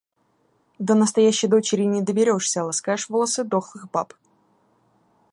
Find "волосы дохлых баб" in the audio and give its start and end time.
3.07-4.15